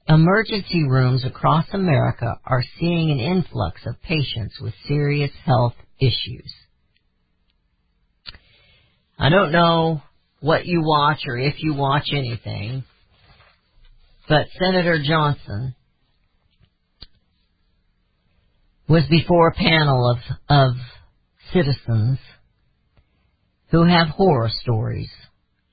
[0.08, 6.54] emergency rooms across America are seeing an influx of patients with serious health issues.
[9.18, 10.02] I don't know
[10.46, 12.84] what you watch or if you watch anything,
[14.30, 15.74] but Senator Johnson
[18.88, 20.76] was before a panel of, of
[21.52, 22.20] citizens
[23.72, 25.10] who have horror stories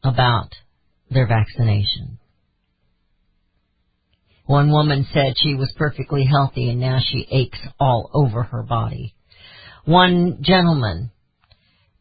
[0.02, 0.48] about
[1.10, 2.18] their vaccination.
[4.46, 9.14] One woman said she was perfectly healthy and now she aches all over her body.
[9.84, 11.10] One gentleman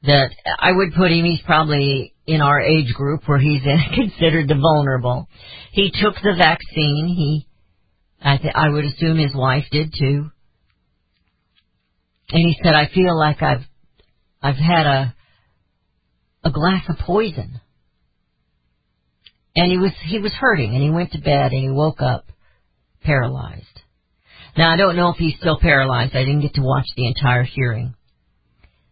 [0.04, 3.62] that I would put him, he's probably in our age group where he's
[3.94, 5.28] considered the vulnerable.
[5.74, 7.08] He took the vaccine.
[7.08, 7.48] He,
[8.22, 10.32] I, th- I would assume his wife did too.
[12.30, 13.66] And he said, I feel like I've,
[14.42, 15.16] I've had a,
[16.46, 17.60] a glass of poison.
[19.54, 22.26] And he was, he was hurting and he went to bed and he woke up
[23.04, 23.66] paralyzed.
[24.58, 26.16] Now I don't know if he's still paralyzed.
[26.16, 27.94] I didn't get to watch the entire hearing.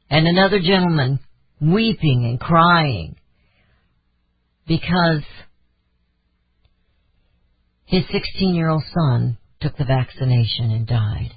[0.10, 1.20] And another gentleman
[1.62, 3.16] weeping and crying
[4.70, 5.24] because
[7.86, 11.32] his 16 year old son took the vaccination and died.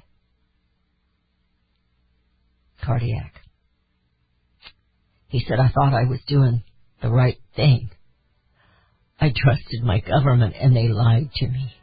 [2.85, 3.33] Cardiac.
[5.27, 6.63] He said, I thought I was doing
[7.01, 7.89] the right thing.
[9.19, 11.73] I trusted my government and they lied to me.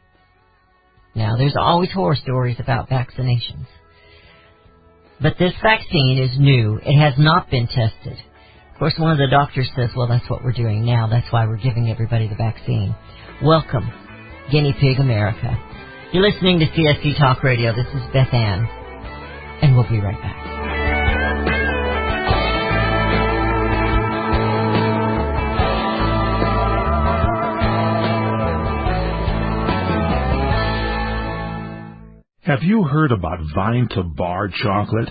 [1.16, 3.66] Now, there's always horror stories about vaccinations.
[5.20, 6.78] But this vaccine is new.
[6.80, 8.22] It has not been tested.
[8.81, 11.07] Course, one of the doctors says, well, that's what we're doing now.
[11.07, 12.97] That's why we're giving everybody the vaccine.
[13.43, 13.87] Welcome,
[14.51, 15.55] Guinea Pig America.
[16.14, 17.74] You're listening to CSC Talk Radio.
[17.76, 18.66] This is Beth Ann,
[19.61, 20.47] and we'll be right back.
[32.45, 35.11] Have you heard about Vine to Bar chocolate?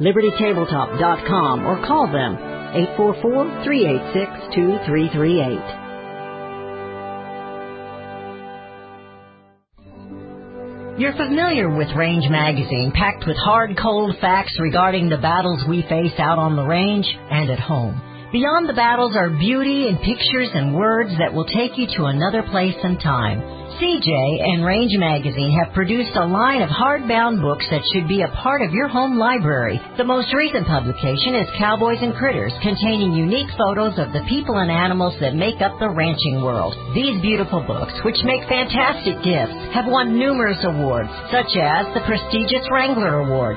[0.00, 2.38] LibertyTabletop.com or call them
[2.96, 5.76] 844-386-2338.
[10.98, 16.12] You're familiar with Range Magazine, packed with hard, cold facts regarding the battles we face
[16.18, 17.98] out on the range and at home.
[18.32, 22.42] Beyond the battles are beauty and pictures and words that will take you to another
[22.42, 23.59] place and time.
[23.80, 24.12] CJ
[24.44, 28.60] and Range Magazine have produced a line of hardbound books that should be a part
[28.60, 29.80] of your home library.
[29.96, 34.70] The most recent publication is Cowboys and Critters, containing unique photos of the people and
[34.70, 36.76] animals that make up the ranching world.
[36.94, 42.68] These beautiful books, which make fantastic gifts, have won numerous awards, such as the prestigious
[42.68, 43.56] Wrangler Award,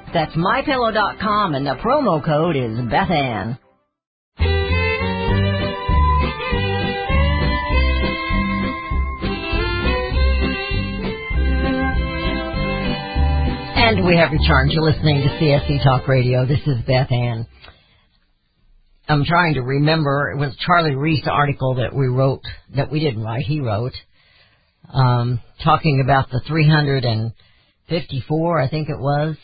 [0.13, 3.57] That's mypillow.com and the promo code is BethAnn.
[13.77, 14.73] And we have returned.
[14.73, 16.45] You're listening to CSC Talk Radio.
[16.45, 17.47] This is Beth Ann.
[19.07, 20.31] I'm trying to remember.
[20.31, 22.43] It was Charley Reese article that we wrote,
[22.75, 23.93] that we didn't write, he wrote,
[24.93, 29.37] um, talking about the 354, I think it was,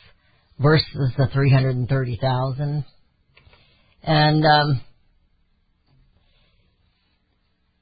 [0.59, 2.85] versus the 330,000.
[4.03, 4.81] And um,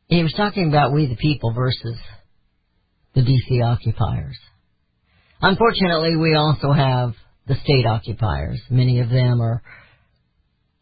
[0.08, 1.98] He was talking about we the people versus
[3.16, 4.38] the DC occupiers.
[5.42, 7.14] Unfortunately, we also have
[7.48, 8.62] the state occupiers.
[8.70, 9.64] Many of them are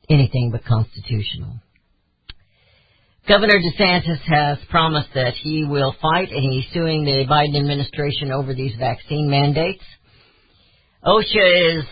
[0.10, 1.60] anything but constitutional.
[3.28, 8.54] Governor DeSantis has promised that he will fight and he's suing the Biden administration over
[8.54, 9.84] these vaccine mandates.
[11.06, 11.84] OSHA is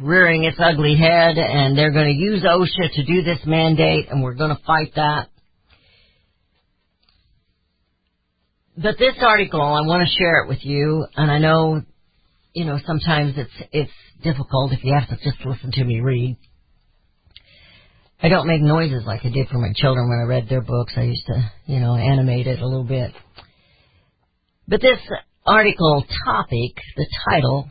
[0.00, 4.22] rearing its ugly head and they're going to use OSHA to do this mandate and
[4.22, 5.28] we're going to fight that.
[8.76, 11.82] But this article, I want to share it with you and I know,
[12.54, 13.90] you know, sometimes it's, it's
[14.22, 16.38] difficult if you have to just listen to me read.
[18.22, 20.92] I don't make noises like I did for my children when I read their books.
[20.96, 23.12] I used to, you know, animate it a little bit.
[24.68, 24.98] But this
[25.44, 27.68] article topic, the title,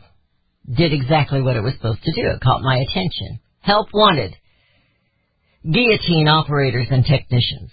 [0.74, 2.28] did exactly what it was supposed to do.
[2.28, 3.40] It caught my attention.
[3.60, 4.34] Help wanted.
[5.64, 7.70] Guillotine operators and technicians.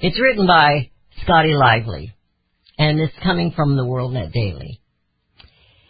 [0.00, 0.90] It's written by
[1.22, 2.14] Scotty Lively,
[2.78, 4.80] and it's coming from the WorldNet Daily.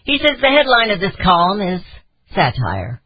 [0.05, 1.81] He says the headline of this column is
[2.35, 3.01] satire.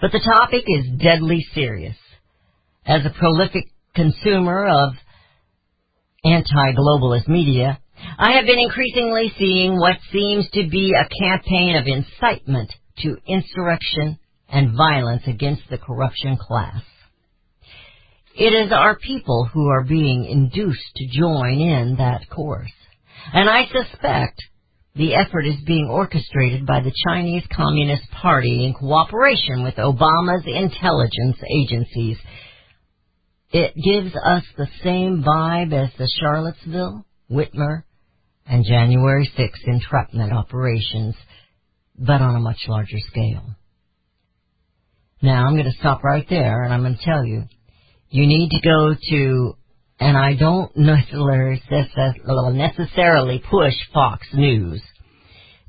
[0.00, 1.96] But the topic is deadly serious.
[2.86, 3.64] As a prolific
[3.94, 4.94] consumer of
[6.24, 7.80] anti-globalist media,
[8.18, 14.18] I have been increasingly seeing what seems to be a campaign of incitement to insurrection
[14.48, 16.82] and violence against the corruption class.
[18.36, 22.72] It is our people who are being induced to join in that course.
[23.32, 24.40] And I suspect
[24.96, 31.36] the effort is being orchestrated by the Chinese Communist Party in cooperation with Obama's intelligence
[31.50, 32.16] agencies.
[33.50, 37.82] It gives us the same vibe as the Charlottesville, Whitmer,
[38.46, 41.14] and January 6 entrapment operations,
[41.98, 43.44] but on a much larger scale.
[45.22, 47.44] Now I'm going to stop right there and I'm going to tell you,
[48.10, 49.54] you need to go to
[50.00, 51.62] and I don't necessarily
[52.54, 54.82] necessarily push Fox News.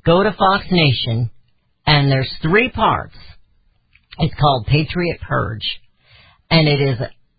[0.04, 1.30] Go to Fox Nation,
[1.86, 3.16] and there's three parts.
[4.18, 5.66] It's called Patriot Purge,
[6.50, 6.98] and it is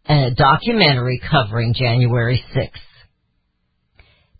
[0.10, 2.87] a documentary covering January 6th.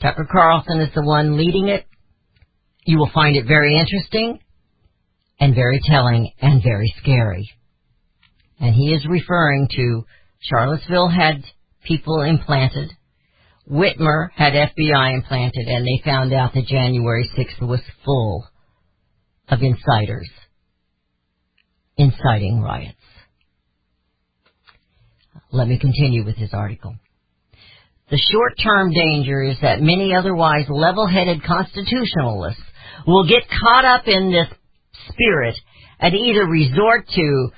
[0.02, 1.86] Tucker Carlson is the one leading it.
[2.86, 4.40] You will find it very interesting
[5.40, 7.50] and very telling and very scary.
[8.60, 10.06] And he is referring to
[10.40, 11.44] Charlottesville had
[11.84, 12.92] people implanted.
[13.70, 18.48] Whitmer had FBI implanted and they found out that January 6th was full
[19.50, 20.30] of insiders
[21.98, 22.96] inciting riots.
[25.52, 26.96] Let me continue with his article.
[28.10, 32.62] The short-term danger is that many otherwise level-headed constitutionalists
[33.06, 34.48] will get caught up in this
[35.10, 35.56] spirit
[36.00, 37.50] and either resort to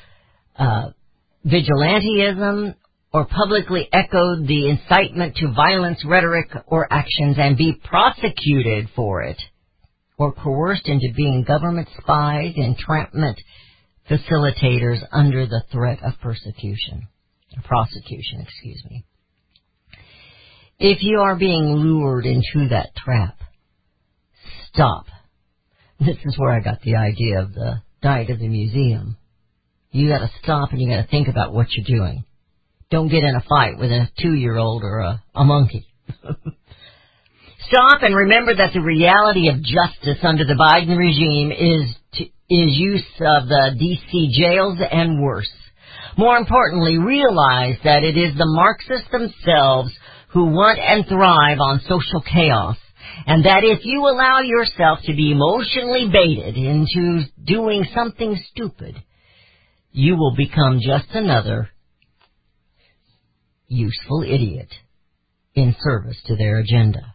[0.58, 0.90] uh,
[1.46, 2.76] vigilantism
[3.14, 9.38] or publicly echo the incitement to violence rhetoric or actions and be prosecuted for it,
[10.18, 13.40] or coerced into being government spies, entrapment
[14.10, 17.08] facilitators under the threat of persecution,
[17.64, 19.06] prosecution, excuse me.
[20.80, 23.36] If you are being lured into that trap,
[24.72, 25.08] stop.
[26.00, 29.18] This is where I got the idea of the diet of the museum.
[29.92, 32.24] You gotta stop and you gotta think about what you're doing.
[32.90, 35.86] Don't get in a fight with a two-year-old or a, a monkey.
[37.68, 42.78] Stop and remember that the reality of justice under the Biden regime is to, is
[42.78, 45.52] use of the DC jails and worse.
[46.18, 49.92] More importantly, realize that it is the Marxists themselves
[50.30, 52.78] who want and thrive on social chaos,
[53.26, 58.96] and that if you allow yourself to be emotionally baited into doing something stupid,
[59.92, 61.70] you will become just another
[63.68, 64.70] useful idiot
[65.56, 67.14] in service to their agenda.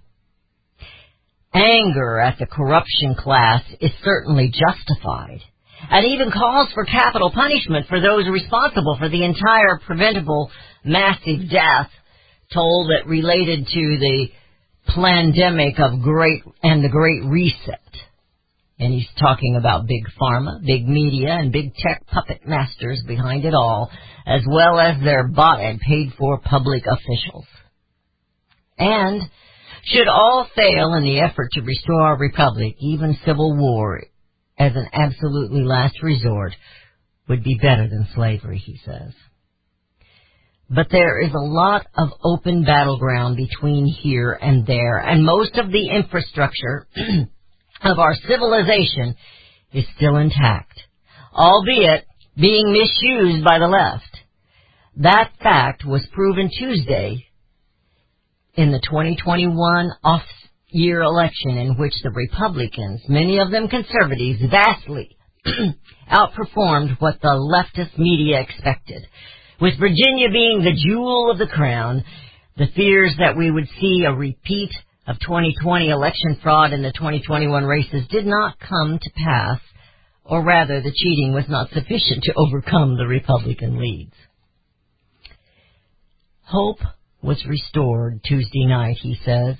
[1.52, 5.40] Anger at the corruption class is certainly justified
[5.90, 10.50] and even calls for capital punishment for those responsible for the entire preventable
[10.84, 11.90] massive death
[12.52, 14.28] toll that related to the
[14.86, 17.80] pandemic of great and the great reset.
[18.78, 23.54] And he's talking about big pharma, big media, and big tech puppet masters behind it
[23.54, 23.90] all,
[24.26, 27.46] as well as their bought and paid for public officials.
[28.76, 29.22] And
[29.84, 34.02] should all fail in the effort to restore our republic, even civil war
[34.58, 36.52] as an absolutely last resort
[37.28, 39.12] would be better than slavery, he says.
[40.70, 45.70] But there is a lot of open battleground between here and there, and most of
[45.70, 46.86] the infrastructure
[47.82, 49.14] of our civilization
[49.72, 50.80] is still intact,
[51.34, 52.06] albeit
[52.36, 54.16] being misused by the left.
[54.96, 57.26] That fact was proven Tuesday
[58.54, 65.16] in the 2021 off-year election in which the Republicans, many of them conservatives, vastly
[66.10, 69.06] outperformed what the leftist media expected.
[69.64, 72.04] With Virginia being the jewel of the crown,
[72.58, 74.68] the fears that we would see a repeat
[75.06, 79.58] of 2020 election fraud in the 2021 races did not come to pass,
[80.22, 84.12] or rather the cheating was not sufficient to overcome the Republican leads.
[86.42, 86.80] Hope
[87.22, 89.56] was restored Tuesday night, he says,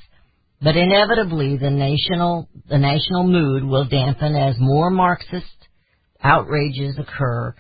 [0.61, 5.47] but inevitably the national, the national mood will dampen as more Marxist
[6.23, 7.55] outrages occur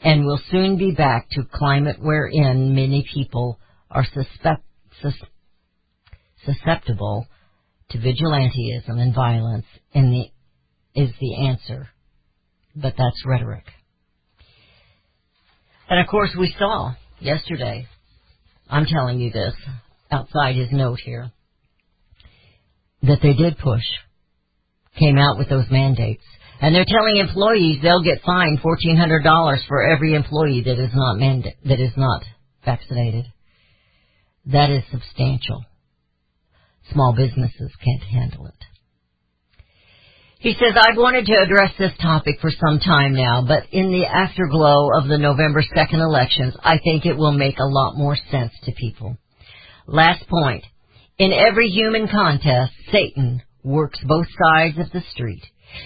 [0.00, 3.58] and will soon be back to climate wherein many people
[3.90, 4.62] are suspect,
[5.02, 5.14] sus,
[6.44, 7.26] susceptible
[7.90, 11.88] to vigilantism and violence in the, is the answer.
[12.76, 13.64] But that's rhetoric.
[15.88, 17.86] And of course we saw yesterday,
[18.68, 19.54] I'm telling you this
[20.10, 21.32] outside his note here,
[23.02, 23.84] that they did push,
[24.96, 26.24] came out with those mandates.
[26.60, 31.18] And they're telling employees they'll get fined $1,400 for every employee that is not
[31.64, 32.24] that is not
[32.64, 33.26] vaccinated.
[34.46, 35.64] That is substantial.
[36.92, 38.54] Small businesses can't handle it.
[40.40, 44.06] He says, I've wanted to address this topic for some time now, but in the
[44.06, 48.52] afterglow of the November 2nd elections, I think it will make a lot more sense
[48.64, 49.16] to people.
[49.86, 50.64] Last point.
[51.18, 55.42] In every human contest, Satan works both sides of the street.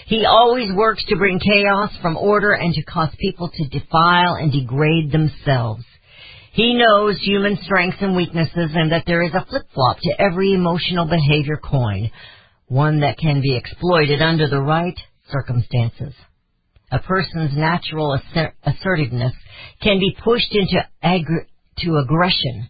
[0.07, 4.53] He always works to bring chaos from order and to cause people to defile and
[4.53, 5.85] degrade themselves.
[6.53, 11.07] He knows human strengths and weaknesses and that there is a flip-flop to every emotional
[11.07, 12.11] behavior coin,
[12.67, 14.99] one that can be exploited under the right
[15.31, 16.15] circumstances.
[16.91, 19.33] A person's natural asser- assertiveness
[19.83, 21.47] can be pushed into aggr-
[21.79, 22.69] to aggression.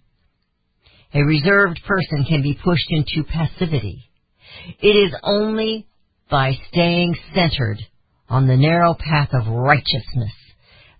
[1.12, 4.04] A reserved person can be pushed into passivity.
[4.80, 5.86] It is only
[6.30, 7.78] by staying centered
[8.28, 10.32] on the narrow path of righteousness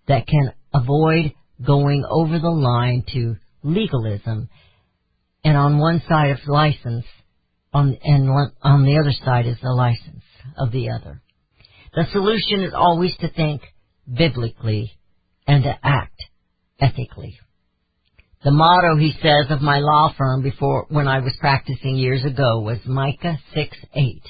[0.08, 1.32] that can avoid
[1.64, 4.48] going over the line to legalism
[5.44, 7.04] and on one side of license
[7.72, 8.28] on and
[8.62, 10.24] on the other side is the license
[10.58, 11.22] of the other.
[11.94, 13.62] The solution is always to think
[14.12, 14.92] biblically
[15.46, 16.20] and to act
[16.80, 17.38] ethically.
[18.44, 22.60] The motto, he says, of my law firm before when I was practicing years ago
[22.60, 24.22] was Micah 6 8.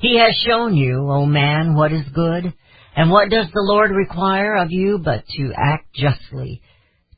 [0.00, 2.54] He has shown you, O man, what is good,
[2.96, 6.62] and what does the Lord require of you but to act justly,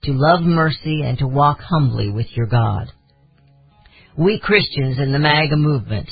[0.03, 2.89] to love mercy, and to walk humbly with your God.
[4.19, 6.09] We Christians in the MAGA movement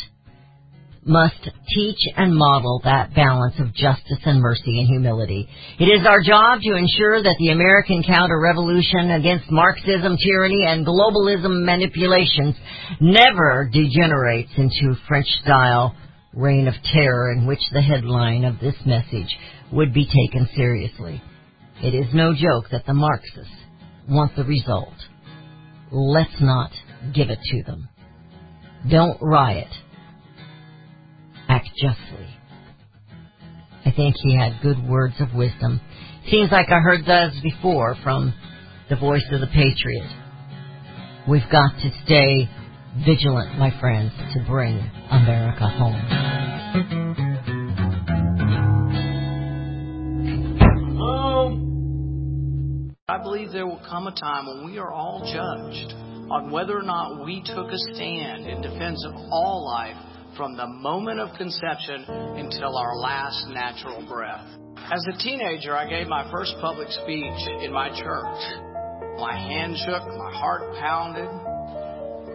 [1.05, 5.49] must teach and model that balance of justice and mercy and humility.
[5.79, 11.65] It is our job to ensure that the American counter-revolution against Marxism, tyranny, and globalism
[11.65, 12.55] manipulations
[13.01, 15.97] never degenerates into French-style
[16.35, 19.37] reign of terror in which the headline of this message
[19.73, 21.23] would be taken seriously.
[21.83, 23.51] It is no joke that the Marxists
[24.09, 24.95] want the result.
[25.91, 26.71] Let's not
[27.15, 27.89] give it to them.
[28.89, 29.69] Don't riot.
[31.51, 32.29] Act justly.
[33.85, 35.81] I think he had good words of wisdom.
[36.31, 38.33] Seems like I heard those before from
[38.89, 40.09] the voice of the patriot.
[41.29, 42.49] We've got to stay
[43.05, 44.79] vigilant, my friends, to bring
[45.11, 45.97] America home.
[51.03, 55.95] Um, I believe there will come a time when we are all judged
[56.31, 59.97] on whether or not we took a stand in defense of all life
[60.41, 64.41] from the moment of conception until our last natural breath.
[64.91, 68.41] As a teenager, I gave my first public speech in my church.
[69.21, 71.29] My hand shook, my heart pounded.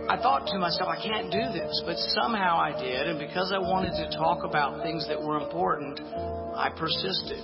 [0.06, 3.58] I thought to myself, I can't do this, but somehow I did, and because I
[3.58, 6.00] wanted to talk about things that were important,
[6.54, 7.42] I persisted.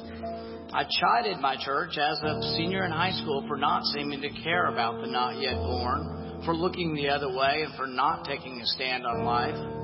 [0.73, 4.67] I chided my church as a senior in high school for not seeming to care
[4.67, 8.65] about the not yet born, for looking the other way, and for not taking a
[8.67, 9.80] stand on life.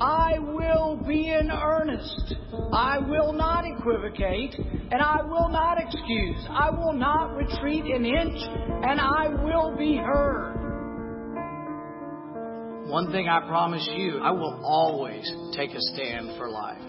[0.00, 2.34] I will be in earnest.
[2.72, 6.46] I will not equivocate, and I will not excuse.
[6.50, 8.38] I will not retreat an inch,
[8.84, 10.56] and I will be heard.
[12.88, 16.82] One thing I promise you, I will always take a stand for life.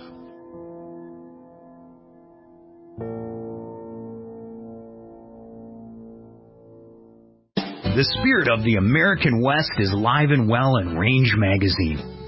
[7.95, 12.16] The spirit of the American West is live and well in Range Magazine,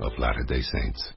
[0.00, 1.12] of Latter day Saints.